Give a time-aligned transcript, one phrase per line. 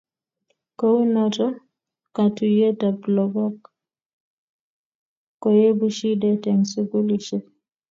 [0.77, 1.45] kounoto
[2.15, 3.55] katuyet ap lakok
[5.41, 7.45] koibu shidet eng sukulisiek